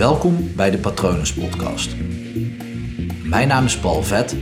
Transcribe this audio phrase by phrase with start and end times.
[0.00, 1.96] Welkom bij de Patronus Podcast.
[3.24, 4.36] Mijn naam is Paul Vet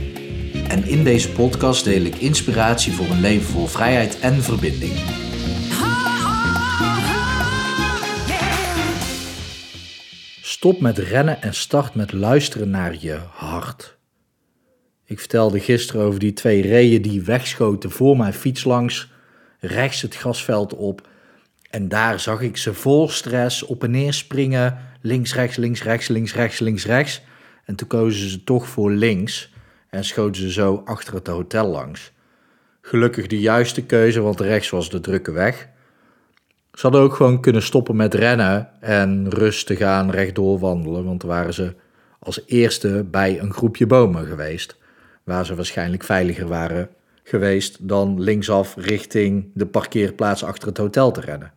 [0.67, 4.93] en in deze podcast deel ik inspiratie voor een leven vol vrijheid en verbinding.
[10.41, 13.97] Stop met rennen en start met luisteren naar je hart.
[15.05, 19.11] Ik vertelde gisteren over die twee reeën die wegschoten voor mijn fiets langs,
[19.59, 21.07] rechts het grasveld op.
[21.69, 26.07] En daar zag ik ze vol stress op en neer springen, links, rechts, links, rechts,
[26.07, 27.21] links, rechts, links, rechts.
[27.65, 29.53] En toen kozen ze toch voor links
[29.89, 32.11] en schoten ze zo achter het hotel langs.
[32.81, 35.67] Gelukkig de juiste keuze, want rechts was de drukke weg.
[36.73, 41.53] Ze hadden ook gewoon kunnen stoppen met rennen en rustig aan rechtdoor wandelen, want waren
[41.53, 41.75] ze
[42.19, 44.77] als eerste bij een groepje bomen geweest,
[45.23, 46.89] waar ze waarschijnlijk veiliger waren
[47.23, 51.51] geweest dan linksaf richting de parkeerplaats achter het hotel te rennen.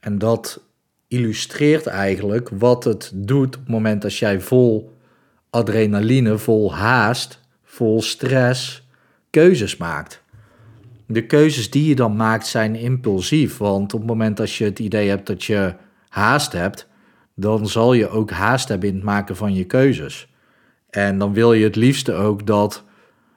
[0.00, 0.62] En dat
[1.08, 4.96] illustreert eigenlijk wat het doet op het moment als jij vol
[5.50, 8.88] adrenaline, vol haast, vol stress
[9.30, 10.22] keuzes maakt.
[11.06, 14.78] De keuzes die je dan maakt zijn impulsief, want op het moment als je het
[14.78, 15.74] idee hebt dat je
[16.08, 16.88] haast hebt,
[17.34, 20.28] dan zal je ook haast hebben in het maken van je keuzes.
[20.90, 22.84] En dan wil je het liefste ook dat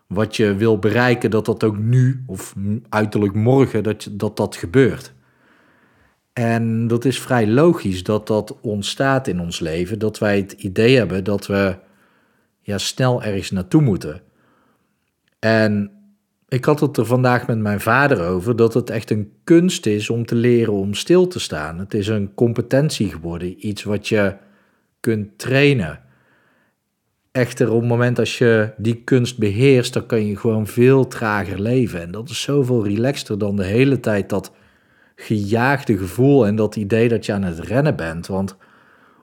[0.07, 2.55] wat je wil bereiken, dat dat ook nu of
[2.89, 5.13] uiterlijk morgen, dat dat, dat gebeurt.
[6.33, 10.97] En dat is vrij logisch dat dat ontstaat in ons leven, dat wij het idee
[10.97, 11.75] hebben dat we
[12.61, 14.21] ja, snel ergens naartoe moeten.
[15.39, 15.91] En
[16.47, 20.09] ik had het er vandaag met mijn vader over dat het echt een kunst is
[20.09, 21.79] om te leren om stil te staan.
[21.79, 24.35] Het is een competentie geworden, iets wat je
[24.99, 26.01] kunt trainen.
[27.31, 31.61] Echter, op het moment als je die kunst beheerst, dan kan je gewoon veel trager
[31.61, 32.01] leven.
[32.01, 34.51] En dat is zoveel relaxter dan de hele tijd dat
[35.23, 38.27] gejaagde gevoel en dat idee dat je aan het rennen bent.
[38.27, 38.57] Want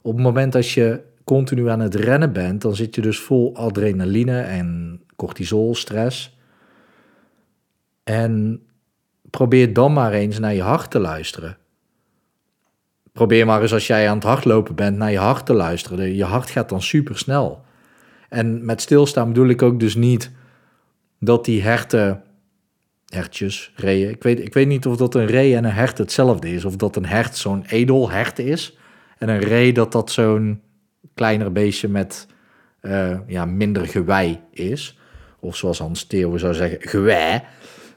[0.02, 3.54] op het moment dat je continu aan het rennen bent, dan zit je dus vol
[3.56, 6.38] adrenaline en cortisol, stress.
[8.04, 8.62] En
[9.30, 11.56] probeer dan maar eens naar je hart te luisteren.
[13.12, 16.14] Probeer maar eens als jij aan het hardlopen bent naar je hart te luisteren.
[16.14, 17.64] Je hart gaat dan super snel.
[18.28, 20.30] En met stilstaan bedoel ik ook dus niet
[21.18, 22.22] dat die herten,
[23.10, 24.10] hertjes, reeën.
[24.10, 26.64] Ik weet, ik weet niet of dat een ree en een hert hetzelfde is.
[26.64, 28.78] Of dat een hert zo'n edel hert is.
[29.18, 30.60] En een ree dat dat zo'n
[31.14, 32.26] kleiner beestje met
[32.82, 34.98] uh, ja, minder gewei is.
[35.40, 37.42] Of zoals Hans Theo zou zeggen, gewei.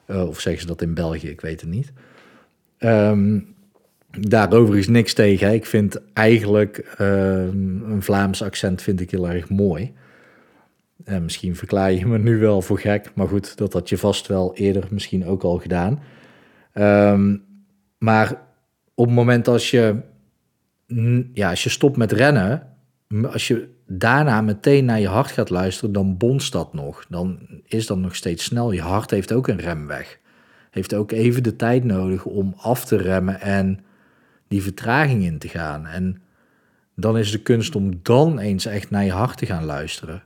[0.08, 1.94] Uh, of zeggen ze dat in België, ik weet het niet.
[2.80, 3.56] Um,
[4.20, 5.54] daarover is niks tegen.
[5.54, 9.94] Ik vind eigenlijk um, een Vlaams accent vind ik heel erg mooi.
[11.04, 14.28] En misschien verklaar je me nu wel voor gek, maar goed, dat had je vast
[14.28, 16.00] wel eerder misschien ook al gedaan.
[16.74, 17.44] Um,
[17.98, 18.42] maar
[18.94, 19.96] op het moment als je,
[21.34, 22.68] ja, als je stopt met rennen,
[23.32, 27.06] als je daarna meteen naar je hart gaat luisteren, dan bonst dat nog.
[27.10, 28.72] Dan is dat nog steeds snel.
[28.72, 30.20] Je hart heeft ook een remweg.
[30.72, 33.80] Heeft ook even de tijd nodig om af te remmen en
[34.48, 35.86] die vertraging in te gaan.
[35.86, 36.22] En
[36.96, 40.24] dan is de kunst om dan eens echt naar je hart te gaan luisteren.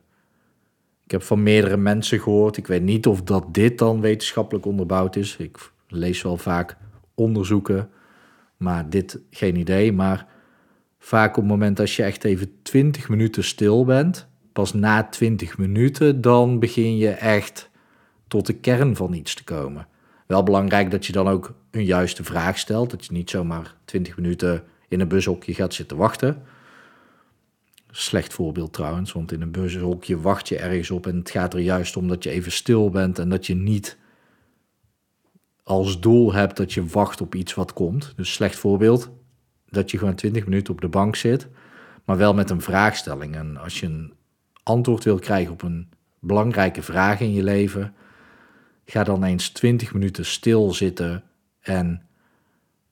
[1.08, 5.16] Ik heb van meerdere mensen gehoord, ik weet niet of dat dit dan wetenschappelijk onderbouwd
[5.16, 5.38] is.
[5.38, 6.78] Ik lees wel vaak
[7.16, 7.90] onderzoeken,
[8.58, 9.94] maar dit geen idee.
[9.94, 10.28] Maar
[11.00, 15.58] vaak op het moment als je echt even 20 minuten stil bent, pas na 20
[15.58, 17.70] minuten, dan begin je echt
[18.28, 19.88] tot de kern van iets te komen.
[20.26, 22.90] Wel belangrijk dat je dan ook een juiste vraag stelt.
[22.90, 26.42] Dat je niet zomaar 20 minuten in een bushokje gaat zitten wachten.
[28.00, 31.60] Slecht voorbeeld trouwens, want in een bushokje wacht je ergens op en het gaat er
[31.60, 33.98] juist om dat je even stil bent en dat je niet
[35.64, 38.14] als doel hebt dat je wacht op iets wat komt.
[38.16, 39.10] Dus slecht voorbeeld,
[39.70, 41.48] dat je gewoon 20 minuten op de bank zit,
[42.06, 43.36] maar wel met een vraagstelling.
[43.36, 44.14] En als je een
[44.64, 47.94] antwoord wil krijgen op een belangrijke vraag in je leven,
[48.86, 51.24] ga dan eens 20 minuten stil zitten
[51.60, 52.07] en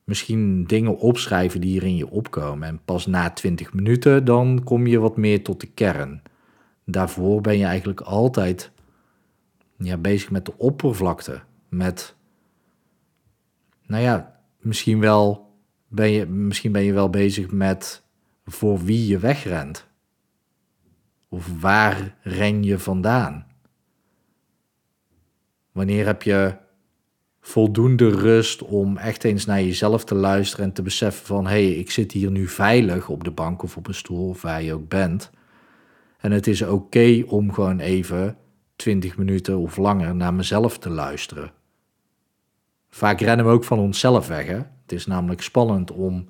[0.06, 2.68] misschien dingen opschrijven die er in je opkomen.
[2.68, 6.22] En pas na 20 minuten dan kom je wat meer tot de kern.
[6.86, 8.72] Daarvoor ben je eigenlijk altijd
[9.78, 11.42] ja, bezig met de oppervlakte.
[11.70, 12.16] Met,
[13.86, 15.54] nou ja, misschien wel
[15.88, 18.04] ben je, misschien ben je wel bezig met
[18.46, 19.88] voor wie je wegrent.
[21.30, 23.48] Of waar ren je vandaan?
[25.72, 26.58] Wanneer heb je
[27.48, 31.72] voldoende rust om echt eens naar jezelf te luisteren en te beseffen van hé, hey,
[31.72, 34.74] ik zit hier nu veilig op de bank of op een stoel of waar je
[34.74, 35.32] ook bent.
[36.20, 38.38] En het is oké om gewoon even
[38.76, 41.52] 20 minuten of langer naar mezelf te luisteren.
[42.90, 44.46] Vaak rennen we ook van onszelf weg.
[44.46, 44.58] Hè?
[44.58, 46.30] Het is namelijk spannend om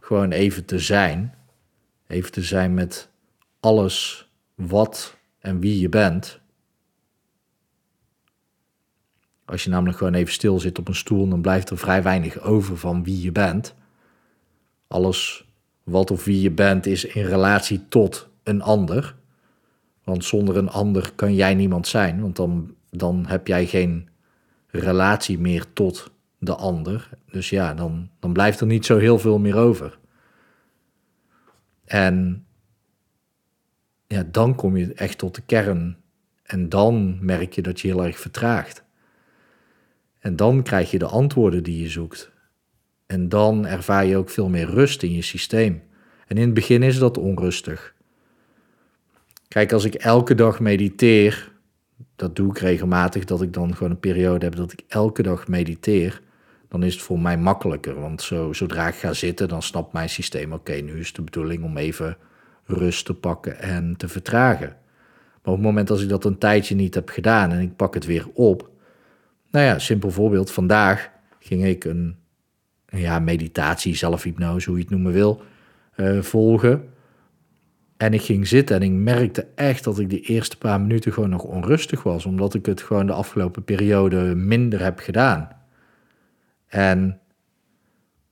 [0.00, 1.34] gewoon even te zijn.
[2.06, 3.10] Even te zijn met
[3.60, 6.40] alles wat en wie je bent.
[9.46, 12.40] Als je namelijk gewoon even stil zit op een stoel, dan blijft er vrij weinig
[12.40, 13.74] over van wie je bent.
[14.86, 15.46] Alles
[15.82, 19.16] wat of wie je bent is in relatie tot een ander.
[20.04, 24.08] Want zonder een ander kan jij niemand zijn, want dan, dan heb jij geen
[24.66, 27.10] relatie meer tot de ander.
[27.30, 29.98] Dus ja, dan, dan blijft er niet zo heel veel meer over.
[31.84, 32.46] En
[34.06, 35.96] ja, dan kom je echt tot de kern.
[36.42, 38.84] En dan merk je dat je heel erg vertraagt.
[40.26, 42.30] En dan krijg je de antwoorden die je zoekt.
[43.06, 45.82] En dan ervaar je ook veel meer rust in je systeem.
[46.26, 47.94] En in het begin is dat onrustig.
[49.48, 51.52] Kijk, als ik elke dag mediteer,
[52.16, 55.48] dat doe ik regelmatig, dat ik dan gewoon een periode heb dat ik elke dag
[55.48, 56.22] mediteer,
[56.68, 58.00] dan is het voor mij makkelijker.
[58.00, 61.64] Want zo, zodra ik ga zitten, dan snapt mijn systeem: oké, nu is de bedoeling
[61.64, 62.16] om even
[62.64, 64.76] rust te pakken en te vertragen.
[65.42, 67.94] Maar op het moment als ik dat een tijdje niet heb gedaan en ik pak
[67.94, 68.74] het weer op.
[69.56, 70.50] Nou ja, simpel voorbeeld.
[70.50, 72.16] Vandaag ging ik een
[72.88, 75.42] ja, meditatie, zelfhypnose, hoe je het noemen wil,
[75.96, 76.88] uh, volgen.
[77.96, 81.30] En ik ging zitten en ik merkte echt dat ik de eerste paar minuten gewoon
[81.30, 85.48] nog onrustig was, omdat ik het gewoon de afgelopen periode minder heb gedaan.
[86.66, 87.20] En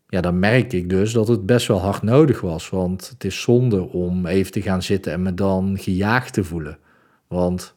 [0.09, 3.41] ja, dan merkte ik dus dat het best wel hard nodig was, want het is
[3.41, 6.79] zonde om even te gaan zitten en me dan gejaagd te voelen.
[7.29, 7.77] Want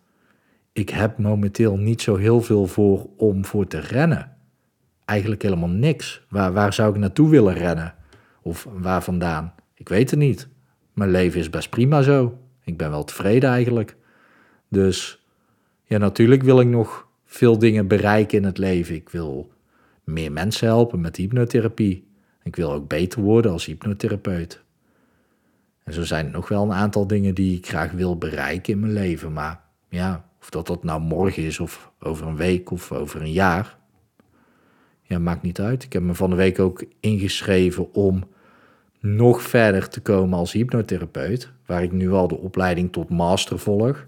[0.77, 4.37] ik heb momenteel niet zo heel veel voor om voor te rennen.
[5.05, 6.25] Eigenlijk helemaal niks.
[6.29, 7.95] Waar, waar zou ik naartoe willen rennen?
[8.41, 9.53] Of waar vandaan?
[9.73, 10.47] Ik weet het niet.
[10.93, 12.37] Mijn leven is best prima zo.
[12.63, 13.95] Ik ben wel tevreden eigenlijk.
[14.67, 15.25] Dus
[15.83, 18.95] ja, natuurlijk wil ik nog veel dingen bereiken in het leven.
[18.95, 19.51] Ik wil
[20.03, 22.07] meer mensen helpen met hypnotherapie.
[22.43, 24.61] Ik wil ook beter worden als hypnotherapeut.
[25.83, 28.79] En zo zijn er nog wel een aantal dingen die ik graag wil bereiken in
[28.79, 29.33] mijn leven.
[29.33, 33.31] Maar ja, of dat dat nou morgen is of over een week of over een
[33.31, 33.77] jaar.
[35.01, 35.83] Ja, maakt niet uit.
[35.83, 38.23] Ik heb me van de week ook ingeschreven om
[38.99, 44.05] nog verder te komen als hypnotherapeut, waar ik nu al de opleiding tot master volg.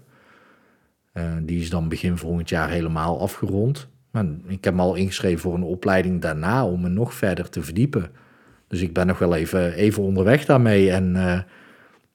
[1.14, 3.88] Uh, die is dan begin volgend jaar helemaal afgerond.
[4.10, 7.62] Maar ik heb me al ingeschreven voor een opleiding daarna om me nog verder te
[7.62, 8.10] verdiepen.
[8.68, 10.90] Dus ik ben nog wel even, even onderweg daarmee.
[10.90, 11.40] En uh,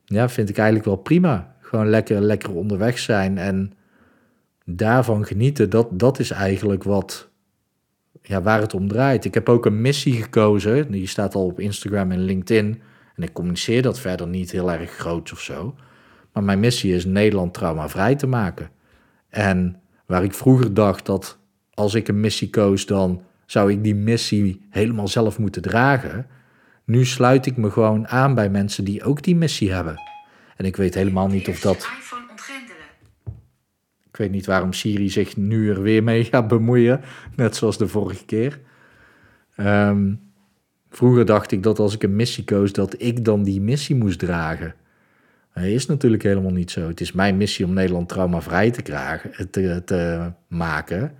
[0.05, 1.55] ja, vind ik eigenlijk wel prima.
[1.59, 3.73] Gewoon lekker, lekker onderweg zijn en
[4.65, 5.69] daarvan genieten.
[5.69, 7.29] Dat, dat is eigenlijk wat,
[8.21, 9.25] ja, waar het om draait.
[9.25, 10.91] Ik heb ook een missie gekozen.
[10.91, 12.81] Die staat al op Instagram en LinkedIn.
[13.15, 15.75] En ik communiceer dat verder niet heel erg groot of zo.
[16.33, 18.69] Maar mijn missie is Nederland traumavrij te maken.
[19.29, 21.37] En waar ik vroeger dacht dat
[21.73, 26.27] als ik een missie koos, dan zou ik die missie helemaal zelf moeten dragen.
[26.85, 29.95] Nu sluit ik me gewoon aan bij mensen die ook die missie hebben.
[30.57, 31.87] En ik weet helemaal niet of dat.
[34.15, 37.01] Ik weet niet waarom Siri zich nu er weer mee gaat bemoeien,
[37.35, 38.59] net zoals de vorige keer.
[39.55, 40.13] Ehm,
[40.89, 44.19] vroeger dacht ik dat als ik een missie koos, dat ik dan die missie moest
[44.19, 44.75] dragen.
[45.53, 46.87] Dat is natuurlijk helemaal niet zo.
[46.87, 51.11] Het is mijn missie om Nederland traumavrij te, krijgen, te, te maken.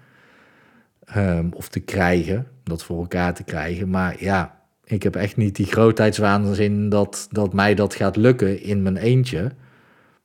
[1.15, 3.89] Um, of te krijgen, dat voor elkaar te krijgen.
[3.89, 8.81] Maar ja, ik heb echt niet die grootheidswaanzin dat, dat mij dat gaat lukken in
[8.81, 9.51] mijn eentje.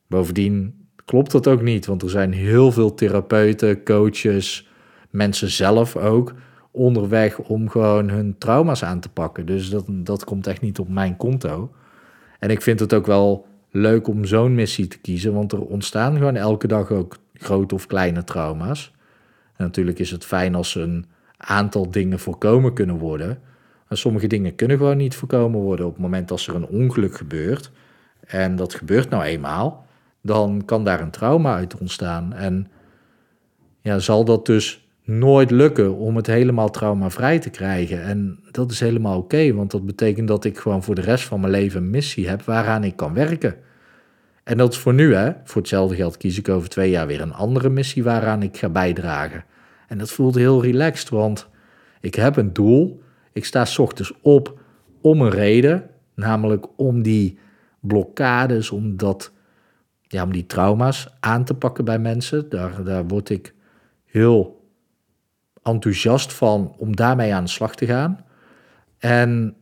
[0.07, 0.80] Bovendien
[1.11, 4.69] klopt dat ook niet, want er zijn heel veel therapeuten, coaches,
[5.11, 6.35] mensen zelf ook
[6.71, 9.47] onderweg om gewoon hun trauma's aan te pakken.
[9.47, 11.73] Dus dat, dat komt echt niet op mijn konto.
[12.39, 16.17] En ik vind het ook wel leuk om zo'n missie te kiezen, want er ontstaan
[16.17, 18.93] gewoon elke dag ook grote of kleine trauma's.
[19.57, 23.39] En natuurlijk is het fijn als een aantal dingen voorkomen kunnen worden.
[23.89, 27.17] Maar sommige dingen kunnen gewoon niet voorkomen worden op het moment dat er een ongeluk
[27.17, 27.71] gebeurt.
[28.27, 29.89] En dat gebeurt nou eenmaal
[30.23, 32.33] dan kan daar een trauma uit ontstaan.
[32.33, 32.69] En
[33.81, 38.03] ja, zal dat dus nooit lukken om het helemaal traumavrij te krijgen.
[38.03, 41.41] En dat is helemaal oké, want dat betekent dat ik gewoon voor de rest van
[41.41, 43.57] mijn leven een missie heb waaraan ik kan werken.
[44.45, 45.33] En dat is voor nu, hè.
[45.45, 48.69] Voor hetzelfde geld kies ik over twee jaar weer een andere missie waaraan ik ga
[48.69, 49.45] bijdragen.
[49.89, 51.49] En dat voelt heel relaxed, want
[52.01, 53.03] ik heb een doel.
[53.33, 54.59] Ik sta s ochtends op
[55.01, 57.39] om een reden, namelijk om die
[57.81, 59.33] blokkades, om dat
[60.13, 62.49] ja, om die trauma's aan te pakken bij mensen.
[62.49, 63.55] Daar, daar word ik
[64.05, 64.69] heel
[65.63, 68.25] enthousiast van om daarmee aan de slag te gaan.
[68.99, 69.57] En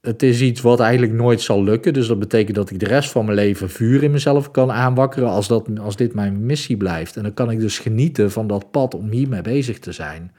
[0.00, 1.92] het is iets wat eigenlijk nooit zal lukken.
[1.92, 5.28] Dus dat betekent dat ik de rest van mijn leven vuur in mezelf kan aanwakkeren
[5.28, 7.16] als, dat, als dit mijn missie blijft.
[7.16, 10.32] En dan kan ik dus genieten van dat pad om hiermee bezig te zijn.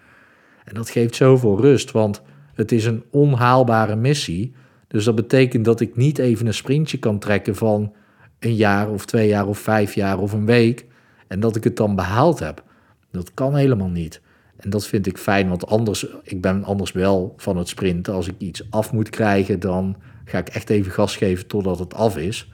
[0.64, 2.22] En dat geeft zoveel rust, want
[2.54, 4.54] het is een onhaalbare missie.
[4.88, 7.94] Dus dat betekent dat ik niet even een sprintje kan trekken van
[8.40, 10.86] een jaar of twee jaar of vijf jaar of een week.
[11.28, 12.64] En dat ik het dan behaald heb.
[13.12, 14.22] Dat kan helemaal niet.
[14.58, 18.14] En dat vind ik fijn, want anders, ik ben anders wel van het sprinten.
[18.14, 21.94] Als ik iets af moet krijgen, dan ga ik echt even gas geven totdat het
[21.94, 22.52] af is.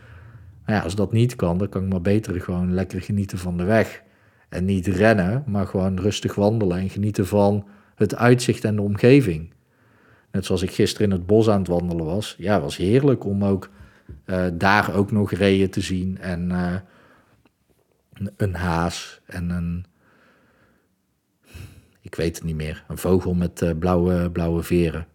[0.65, 3.57] Maar ja, als dat niet kan, dan kan ik maar beter gewoon lekker genieten van
[3.57, 4.03] de weg.
[4.49, 9.53] En niet rennen, maar gewoon rustig wandelen en genieten van het uitzicht en de omgeving.
[10.31, 12.35] Net zoals ik gisteren in het bos aan het wandelen was.
[12.37, 13.69] Ja, was heerlijk om ook
[14.53, 16.17] daar ook nog reeën te zien.
[16.17, 16.75] En uh,
[18.37, 19.85] een haas en een...
[22.01, 22.83] Ik weet het niet meer.
[22.87, 25.07] Een vogel met uh, blauwe, blauwe veren.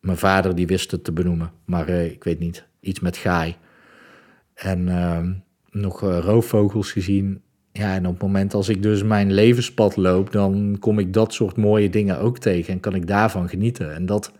[0.00, 2.66] Mijn vader die wist het te benoemen, maar ik weet niet.
[2.80, 3.56] Iets met gaai.
[4.54, 5.32] En ehm,
[5.70, 7.42] nog roofvogels gezien.
[7.72, 11.34] Ja, en op het moment als ik dus mijn levenspad loop, dan kom ik dat
[11.34, 13.94] soort mooie dingen ook tegen en kan ik daarvan genieten.
[13.94, 14.32] En dat,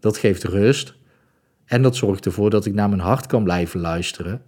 [0.00, 0.97] dat geeft rust.
[1.68, 4.42] En dat zorgt ervoor dat ik naar mijn hart kan blijven luisteren.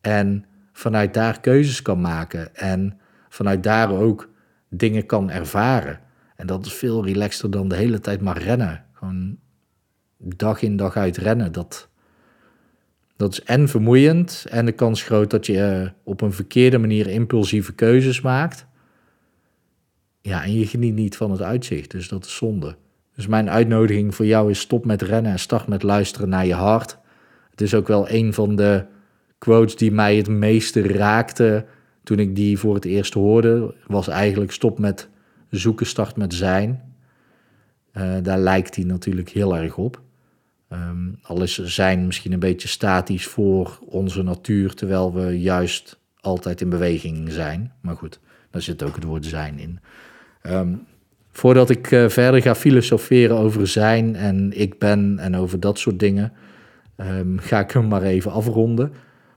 [0.00, 2.54] En vanuit daar keuzes kan maken.
[2.56, 4.30] En vanuit daar ook
[4.68, 6.00] dingen kan ervaren.
[6.36, 8.84] En dat is veel relaxter dan de hele tijd maar rennen.
[8.92, 9.38] Gewoon
[10.18, 11.52] dag in dag uit rennen.
[11.52, 11.88] Dat,
[13.16, 14.46] dat is en vermoeiend.
[14.50, 18.66] En de kans groot dat je eh, op een verkeerde manier impulsieve keuzes maakt.
[20.20, 21.90] Ja, en je geniet niet van het uitzicht.
[21.90, 22.76] Dus dat is zonde.
[23.16, 26.54] Dus mijn uitnodiging voor jou is stop met rennen en start met luisteren naar je
[26.54, 26.98] hart.
[27.50, 28.84] Het is ook wel een van de
[29.38, 31.66] quotes die mij het meeste raakte
[32.02, 33.74] toen ik die voor het eerst hoorde.
[33.86, 35.08] Was eigenlijk stop met
[35.50, 36.94] zoeken, start met zijn.
[37.92, 40.00] Uh, daar lijkt hij natuurlijk heel erg op.
[40.72, 46.60] Um, al is zijn misschien een beetje statisch voor onze natuur, terwijl we juist altijd
[46.60, 47.72] in beweging zijn.
[47.80, 48.20] Maar goed,
[48.50, 49.80] daar zit ook het woord zijn in.
[50.42, 50.86] Um,
[51.36, 55.98] Voordat ik uh, verder ga filosoferen over zijn en ik ben en over dat soort
[55.98, 56.32] dingen,
[56.96, 58.92] um, ga ik hem maar even afronden.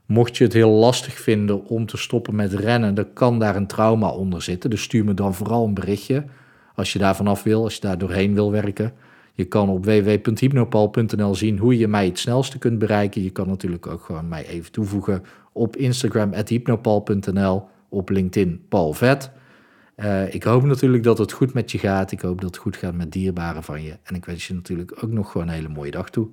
[0.06, 3.66] Mocht je het heel lastig vinden om te stoppen met rennen, dan kan daar een
[3.66, 4.70] trauma onder zitten.
[4.70, 6.24] Dus stuur me dan vooral een berichtje
[6.74, 8.92] als je daar vanaf wil, als je daar doorheen wil werken.
[9.32, 13.22] Je kan op www.hypnopal.nl zien hoe je mij het snelste kunt bereiken.
[13.22, 19.30] Je kan natuurlijk ook gewoon mij even toevoegen op Instagram hypnopal.nl, op LinkedIn Paul Vet.
[20.00, 22.12] Uh, ik hoop natuurlijk dat het goed met je gaat.
[22.12, 23.98] Ik hoop dat het goed gaat met dierbaren van je.
[24.02, 26.28] En ik wens je natuurlijk ook nog gewoon een hele mooie dag toe.